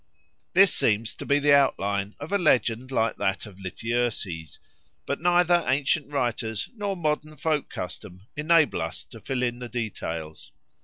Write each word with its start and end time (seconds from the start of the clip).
This 0.53 0.73
seems 0.73 1.13
to 1.13 1.27
be 1.27 1.37
the 1.37 1.53
outline 1.55 2.15
of 2.19 2.31
a 2.31 2.39
legend 2.39 2.91
like 2.91 3.17
that 3.17 3.45
of 3.45 3.59
Lityerses; 3.59 4.57
but 5.05 5.21
neither 5.21 5.63
ancient 5.67 6.09
writers 6.09 6.67
nor 6.75 6.97
modern 6.97 7.37
folk 7.37 7.69
custom 7.69 8.23
enable 8.35 8.81
us 8.81 9.03
to 9.05 9.19
fill 9.19 9.43
in 9.43 9.59
the 9.59 9.69
details. 9.69 10.51